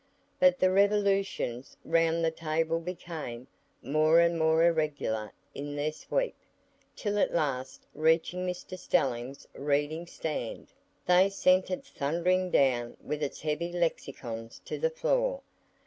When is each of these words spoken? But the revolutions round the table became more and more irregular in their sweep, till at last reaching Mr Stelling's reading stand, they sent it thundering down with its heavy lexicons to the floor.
But 0.39 0.57
the 0.57 0.71
revolutions 0.71 1.77
round 1.85 2.25
the 2.25 2.31
table 2.31 2.79
became 2.79 3.45
more 3.83 4.19
and 4.19 4.39
more 4.39 4.63
irregular 4.65 5.31
in 5.53 5.75
their 5.75 5.91
sweep, 5.91 6.35
till 6.95 7.19
at 7.19 7.35
last 7.35 7.85
reaching 7.93 8.47
Mr 8.47 8.79
Stelling's 8.79 9.47
reading 9.53 10.07
stand, 10.07 10.73
they 11.05 11.29
sent 11.29 11.69
it 11.69 11.85
thundering 11.85 12.49
down 12.49 12.97
with 12.99 13.21
its 13.21 13.41
heavy 13.41 13.71
lexicons 13.71 14.59
to 14.65 14.79
the 14.79 14.89
floor. 14.89 15.41